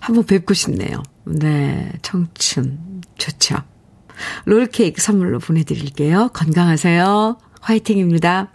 [0.00, 1.02] 한번 뵙고 싶네요.
[1.24, 3.02] 네, 청춘.
[3.16, 3.56] 좋죠.
[4.46, 6.30] 롤케이크 선물로 보내드릴게요.
[6.32, 7.38] 건강하세요.
[7.60, 8.50] 화이팅입니다.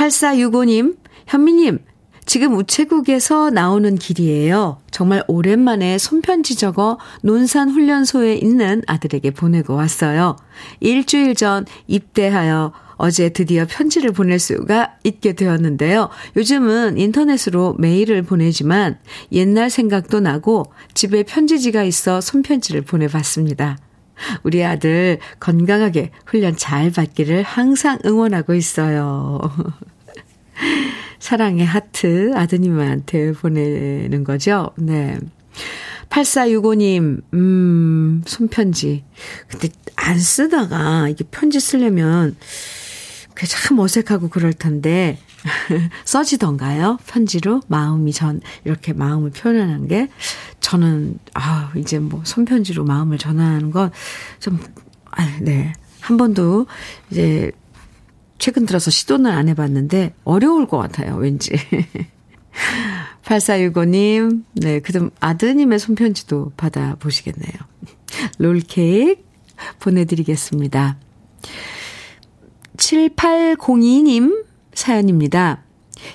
[0.00, 1.78] 8465님, 현미님,
[2.24, 4.78] 지금 우체국에서 나오는 길이에요.
[4.90, 10.36] 정말 오랜만에 손편지 적어 논산 훈련소에 있는 아들에게 보내고 왔어요.
[10.80, 16.08] 일주일 전 입대하여 어제 드디어 편지를 보낼 수가 있게 되었는데요.
[16.36, 18.98] 요즘은 인터넷으로 메일을 보내지만
[19.32, 23.78] 옛날 생각도 나고 집에 편지지가 있어 손편지를 보내봤습니다.
[24.42, 29.40] 우리 아들 건강하게 훈련 잘 받기를 항상 응원하고 있어요.
[31.18, 34.70] 사랑의 하트 아드님한테 보내는 거죠.
[34.76, 35.18] 네.
[36.08, 39.04] 8465님, 음, 손편지.
[39.48, 42.36] 근데 안 쓰다가 이게 편지 쓰려면
[43.34, 45.18] 그게 참 어색하고 그럴 텐데,
[46.04, 46.98] 써지던가요?
[47.06, 47.62] 편지로?
[47.68, 50.10] 마음이 전, 이렇게 마음을 표현하는 게,
[50.60, 53.92] 저는, 아, 이제 뭐, 손편지로 마음을 전하는 건
[54.40, 54.58] 좀,
[55.12, 55.72] 아, 네.
[56.00, 56.66] 한 번도
[57.10, 57.52] 이제,
[58.40, 61.52] 최근 들어서 시도는 안 해봤는데, 어려울 것 같아요, 왠지.
[63.22, 67.52] 8465님, 네, 그럼 아드님의 손편지도 받아보시겠네요.
[68.38, 69.22] 롤케이크
[69.78, 70.96] 보내드리겠습니다.
[72.76, 75.62] 7802님 사연입니다.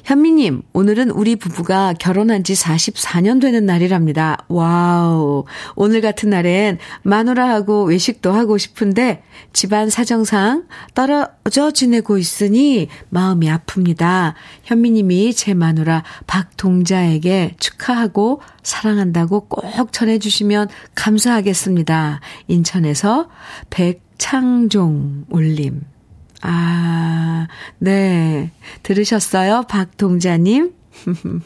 [0.04, 4.38] 현미님, 오늘은 우리 부부가 결혼한 지 44년 되는 날이랍니다.
[4.48, 5.46] wow.
[5.76, 14.34] 오늘 같은 날엔 마누라하고 외식도 하고 싶은데 집안 사정상 떨어져 지내고 있으니 마음이 아픕니다.
[14.64, 22.22] 현미님이 제 마누라 박동자에게 축하하고 사랑한다고 꼭 전해주시면 감사하겠습니다.
[22.48, 23.30] 인천에서
[23.70, 25.95] 백창종 올림.
[26.48, 27.48] 아,
[27.80, 28.52] 네.
[28.84, 29.64] 들으셨어요?
[29.68, 30.74] 박동자님?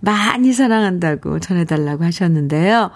[0.00, 2.90] 많이 사랑한다고 전해달라고 하셨는데요.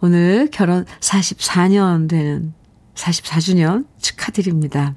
[0.00, 2.52] 오늘 결혼 44년 되는
[2.94, 4.94] 44주년 축하드립니다.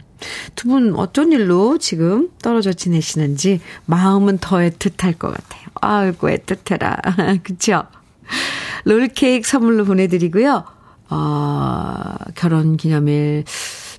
[0.55, 5.63] 두 분 어떤 일로 지금 떨어져 지내시는지 마음은 더 애틋할 것 같아요.
[5.81, 7.43] 아이고, 애틋해라.
[7.43, 7.83] 그쵸?
[8.85, 10.63] 롤케이크 선물로 보내드리고요.
[11.09, 13.43] 어, 결혼 기념일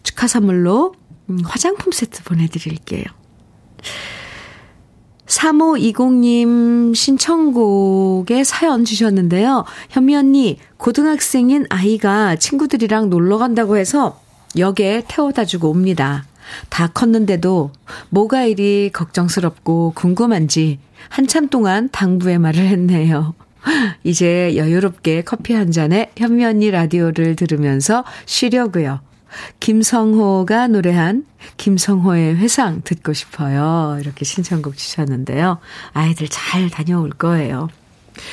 [0.03, 0.95] 축하 선물로
[1.31, 3.05] 음, 화장품 세트 보내드릴게요.
[5.27, 9.65] 3520님 신청곡에 사연 주셨는데요.
[9.91, 14.21] 현미 언니, 고등학생인 아이가 친구들이랑 놀러 간다고 해서
[14.57, 16.25] 역에 태워다 주고 옵니다.
[16.69, 17.73] 다 컸는데도
[18.11, 23.35] 뭐가 이리 걱정스럽고 궁금한지 한참 동안 당부의 말을 했네요.
[24.05, 29.01] 이제 여유롭게 커피 한 잔에 현미 언니 라디오를 들으면서 쉬려고요.
[29.61, 33.99] 김성호가 노래한 김성호의 회상 듣고 싶어요.
[34.01, 35.59] 이렇게 신청곡 주셨는데요.
[35.93, 37.69] 아이들 잘 다녀올 거예요.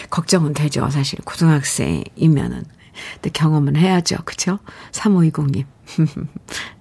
[0.10, 0.90] 걱정은 되죠.
[0.90, 2.64] 사실 고등학생이면은.
[3.16, 4.18] 근데 경험은 해야죠.
[4.26, 4.60] 그쵸?
[4.92, 5.66] 3520님.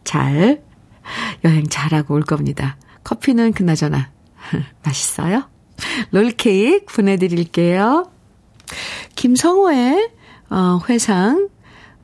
[0.04, 0.62] 잘
[1.44, 2.76] 여행 잘하고 올 겁니다.
[3.04, 4.10] 커피는 그나저나
[4.84, 5.48] 맛있어요?
[6.10, 8.10] 롤케이크 보내드릴게요.
[9.16, 10.10] 김성호의
[10.50, 11.48] 어, 회상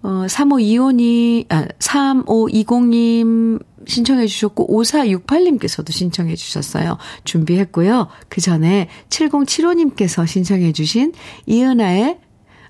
[0.03, 6.99] 어, 3525님, 아, 3520님 신청해 주셨고, 5468님께서도 신청해 주셨어요.
[7.25, 8.09] 준비했고요.
[8.29, 11.13] 그 전에 7075님께서 신청해 주신
[11.47, 12.19] 이은아의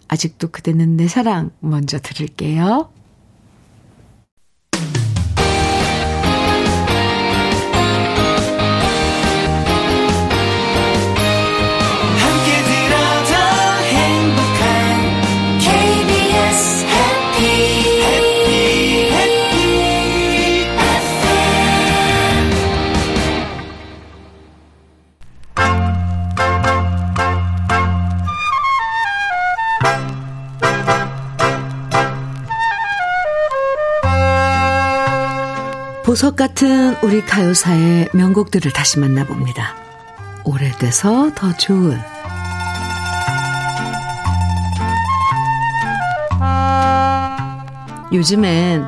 [0.09, 2.91] 아직도 그대는 내 사랑 먼저 들을게요.
[36.19, 39.77] 보석 같은 우리 가요사의 명곡들을 다시 만나봅니다.
[40.43, 41.97] 오래돼서 더 좋은
[48.13, 48.85] 요즘엔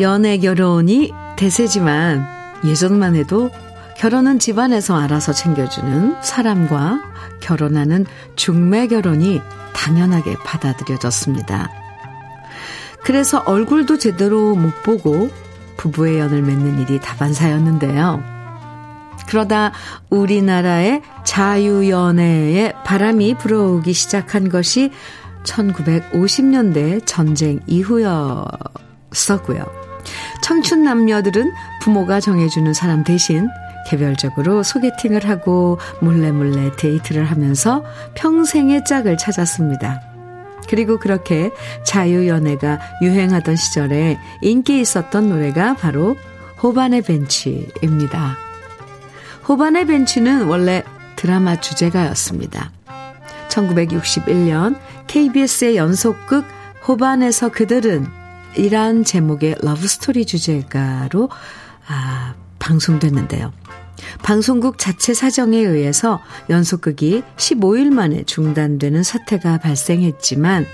[0.00, 2.26] 연애 결혼이 대세지만
[2.64, 3.50] 예전만 해도
[3.96, 7.00] 결혼은 집안에서 알아서 챙겨주는 사람과
[7.38, 8.04] 결혼하는
[8.34, 9.40] 중매 결혼이
[9.74, 11.70] 당연하게 받아들여졌습니다.
[13.04, 15.30] 그래서 얼굴도 제대로 못 보고
[15.76, 18.22] 부부의 연을 맺는 일이 다반사였는데요.
[19.26, 19.72] 그러다
[20.10, 24.90] 우리나라의 자유연애에 바람이 불어오기 시작한 것이
[25.44, 28.64] 1950년대 전쟁 이후였었고요.
[30.42, 33.48] 청춘 남녀들은 부모가 정해주는 사람 대신
[33.88, 40.13] 개별적으로 소개팅을 하고 몰래몰래 데이트를 하면서 평생의 짝을 찾았습니다.
[40.68, 41.50] 그리고 그렇게
[41.84, 46.16] 자유연애가 유행하던 시절에 인기 있었던 노래가 바로
[46.62, 48.38] 호반의 벤치입니다.
[49.48, 50.82] 호반의 벤치는 원래
[51.16, 52.72] 드라마 주제가였습니다.
[53.48, 56.44] 1961년 KBS의 연속극
[56.86, 58.06] 호반에서 그들은
[58.56, 61.28] 이란 제목의 러브스토리 주제가로
[61.86, 63.52] 아, 방송됐는데요.
[64.22, 66.20] 방송국 자체 사정에 의해서
[66.50, 70.66] 연속극이 15일 만에 중단되는 사태가 발생했지만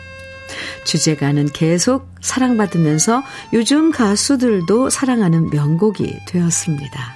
[0.84, 7.14] 주제가는 계속 사랑받으면서 요즘 가수들도 사랑하는 명곡이 되었습니다.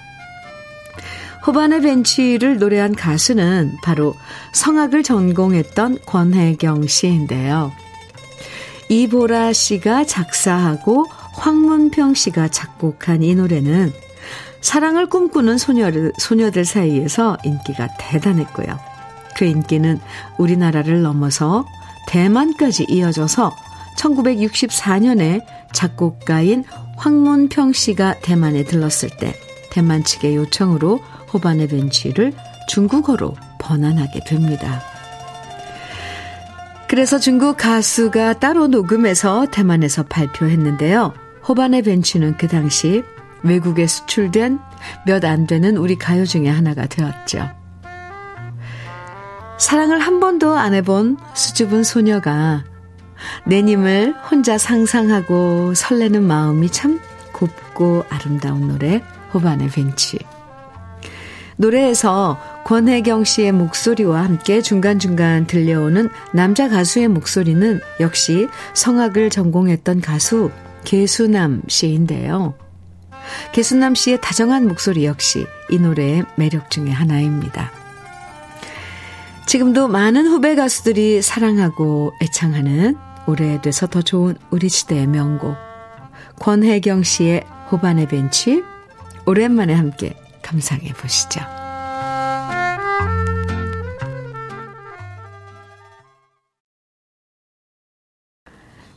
[1.46, 4.14] 호반의 벤치를 노래한 가수는 바로
[4.52, 7.72] 성악을 전공했던 권혜경 씨인데요.
[8.88, 13.92] 이보라 씨가 작사하고 황문평 씨가 작곡한 이 노래는
[14.64, 18.80] 사랑을 꿈꾸는 소녀들, 소녀들 사이에서 인기가 대단했고요.
[19.36, 20.00] 그 인기는
[20.38, 21.66] 우리나라를 넘어서
[22.08, 23.54] 대만까지 이어져서
[23.98, 25.44] 1964년에
[25.74, 26.64] 작곡가인
[26.96, 29.34] 황문평 씨가 대만에 들렀을 때
[29.70, 30.98] 대만 측의 요청으로
[31.34, 32.32] 호반의 벤치를
[32.66, 34.80] 중국어로 번안하게 됩니다.
[36.88, 41.12] 그래서 중국 가수가 따로 녹음해서 대만에서 발표했는데요.
[41.46, 43.02] 호반의 벤치는 그 당시
[43.45, 44.59] 외국에 수출된
[45.07, 47.51] 몇 안 되는 우리 가요 중에 하나가 되었죠.
[49.59, 52.64] 사랑을 한 번도 안 해본 수줍은 소녀가
[53.47, 57.01] 내님을 혼자 상상하고 설레는 마음이 참
[57.32, 60.18] 곱고 아름다운 노래 호반의 벤치.
[61.57, 70.51] 노래에서 권혜경 씨의 목소리와 함께 중간중간 들려오는 남자 가수의 목소리는 역시 성악을 전공했던 가수
[70.84, 72.55] 계수남 씨인데요.
[73.53, 77.72] 개순남 씨의 다정한 목소리 역시 이 노래의 매력 중의 하나입니다.
[79.47, 85.57] 지금도 많은 후배 가수들이 사랑하고 애창하는 오래돼서 더 좋은 우리 시대의 명곡
[86.41, 88.62] 권혜경 씨의 호반의 벤치
[89.26, 91.41] 오랜만에 함께 감상해 보시죠.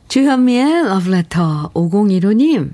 [0.08, 2.72] 주현미의 러브레터 5015님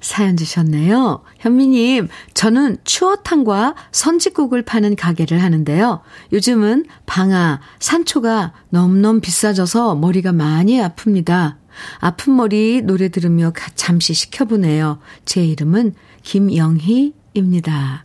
[0.00, 1.22] 사연 주셨네요.
[1.38, 6.00] 현미님, 저는 추어탕과 선지국을 파는 가게를 하는데요.
[6.32, 11.56] 요즘은 방아, 산초가 넘넘 비싸져서 머리가 많이 아픕니다.
[11.98, 14.98] 아픈 머리 노래 들으며 잠시 식혀보네요.
[15.24, 18.04] 제 이름은 김영희입니다.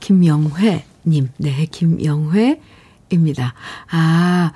[0.00, 3.54] 김영회님, 네, 김영회입니다.
[3.90, 4.52] 아,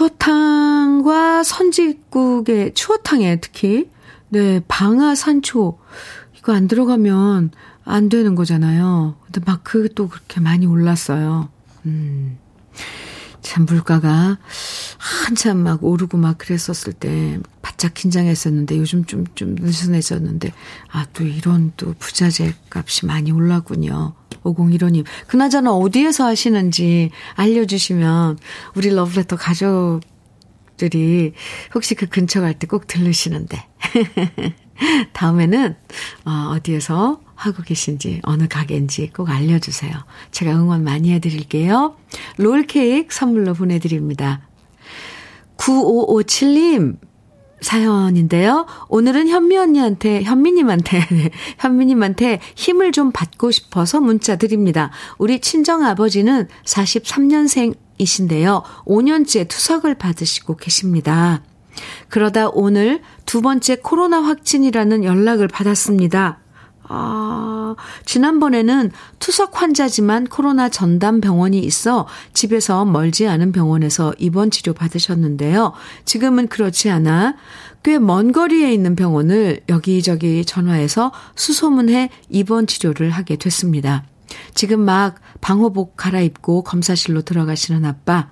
[0.00, 3.90] 추어탕과 선지국에, 추어탕에 특히,
[4.30, 5.78] 네, 방아 산초,
[6.38, 7.50] 이거 안 들어가면
[7.84, 9.16] 안 되는 거잖아요.
[9.26, 11.50] 근데 막 그것도 그렇게 많이 올랐어요.
[11.84, 12.38] 음.
[13.42, 14.38] 참 물가가
[14.96, 17.38] 한참 막 오르고 막 그랬었을 때
[17.80, 20.52] 바짝 긴장했었는데 요즘 좀, 좀 느슨해졌는데
[20.92, 24.12] 아, 또 이런 또 부자재 값이 많이 올랐군요.
[24.44, 25.06] 5015님.
[25.26, 28.38] 그나저나 어디에서 하시는지 알려주시면
[28.76, 31.32] 우리 러브레터 가족들이
[31.74, 33.66] 혹시 그 근처 갈 때 꼭 들르시는데.
[35.14, 35.74] 다음에는
[36.26, 39.92] 어, 어디에서 하고 계신지 어느 가게인지 꼭 알려주세요.
[40.32, 41.96] 제가 응원 많이 해드릴게요.
[42.36, 44.42] 롤케이크 선물로 보내드립니다.
[45.56, 46.98] 9557님
[47.60, 48.66] 사연인데요.
[48.88, 54.90] 오늘은 현미 언니한테, 현미님한테, 네, 현미님한테 힘을 좀 받고 싶어서 문자 드립니다.
[55.18, 58.62] 우리 친정 아버지는 43년생이신데요.
[58.84, 61.42] 5년째 투석을 받으시고 계십니다.
[62.08, 66.39] 그러다 오늘 두 번째 코로나 확진이라는 연락을 받았습니다.
[66.92, 75.72] 아, 지난번에는 투석 환자지만 코로나 전담 병원이 있어 집에서 멀지 않은 병원에서 입원 치료 받으셨는데요.
[76.04, 77.36] 지금은 그렇지 않아
[77.84, 84.04] 꽤 먼 거리에 있는 병원을 여기저기 전화해서 수소문해 입원 치료를 하게 됐습니다.
[84.54, 88.28] 지금 막 방호복 갈아입고 검사실로 들어가시는 아빠.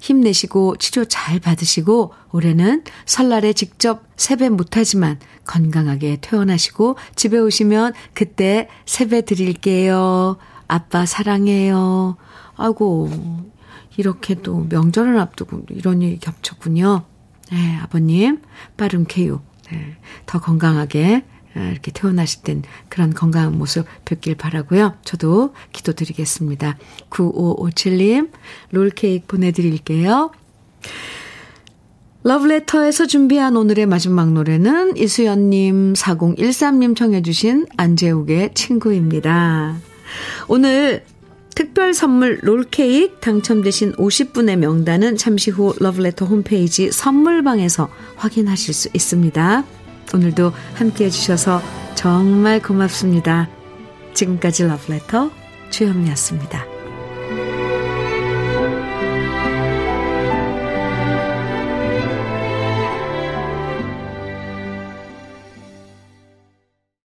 [0.00, 9.22] 힘내시고 치료 잘 받으시고 올해는 설날에 직접 세배 못하지만 건강하게 퇴원하시고 집에 오시면 그때 세배
[9.22, 10.36] 드릴게요.
[10.68, 12.16] 아빠 사랑해요.
[12.56, 13.10] 아이고
[13.96, 17.04] 이렇게 또 명절을 앞두고 이런 일이 겹쳤군요.
[17.52, 18.40] 네, 아버님
[18.76, 19.40] 빠른 쾌유.
[19.70, 19.96] 네,
[20.26, 24.94] 더 건강하게 아, 이렇게 태어나실 땐 그런 건강한 모습 뵙길 바라고요.
[25.04, 26.76] 저도 기도드리겠습니다.
[27.10, 28.30] 9557님
[28.70, 30.30] 롤케이크 보내드릴게요.
[32.24, 39.76] 러브레터에서 준비한 오늘의 마지막 노래는 이수연님, 4013님 청해주신 안재욱의 친구입니다.
[40.48, 41.04] 오늘
[41.54, 49.64] 특별 선물 롤케이크 당첨되신 50분의 명단은 잠시 후 러브레터 홈페이지 선물방에서 확인하실 수 있습니다.
[50.12, 51.62] 오늘도 함께 해주셔서
[51.94, 53.48] 정말 고맙습니다.
[54.14, 55.30] 지금까지 러브레터
[55.70, 56.73] 주현미였습니다.